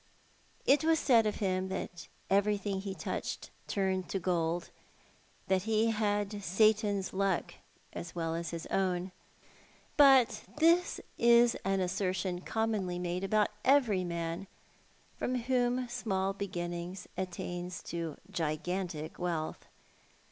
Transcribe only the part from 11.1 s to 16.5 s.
is an assertion commonly made about every man who from small